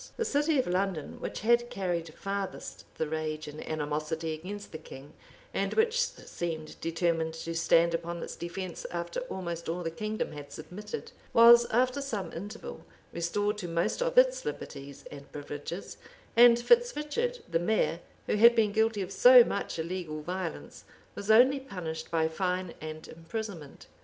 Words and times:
The 0.17 0.25
city 0.25 0.57
of 0.57 0.65
London, 0.65 1.19
which 1.21 1.41
had 1.41 1.69
carried 1.69 2.11
farthest 2.15 2.85
the 2.97 3.07
rage 3.07 3.47
and 3.47 3.63
animosity 3.67 4.33
against 4.33 4.71
the 4.71 4.79
king, 4.79 5.13
and 5.53 5.75
which 5.75 6.01
seemed 6.03 6.81
determined 6.81 7.35
to 7.35 7.53
stand 7.53 7.93
upon 7.93 8.23
its 8.23 8.35
defence 8.35 8.83
after 8.89 9.19
almost 9.29 9.69
all 9.69 9.83
the 9.83 9.91
kingdom 9.91 10.31
had 10.31 10.51
submitted, 10.51 11.11
was, 11.33 11.67
after 11.69 12.01
some 12.01 12.33
interval, 12.33 12.83
restored 13.13 13.59
to 13.59 13.67
most 13.67 14.01
of 14.01 14.17
its 14.17 14.43
liberties 14.43 15.05
and 15.11 15.31
privileges; 15.31 15.99
and 16.35 16.57
Fitz 16.57 16.95
Richard, 16.95 17.37
the 17.47 17.59
mayor, 17.59 17.99
who 18.25 18.37
had 18.37 18.55
been 18.55 18.71
guilty 18.71 19.03
of 19.03 19.11
so 19.11 19.43
much 19.43 19.77
illegal 19.77 20.23
violence, 20.23 20.83
was 21.13 21.29
only 21.29 21.59
punished 21.59 22.09
by 22.09 22.27
fine 22.27 22.73
and 22.81 23.07
imprisonment. 23.07 23.85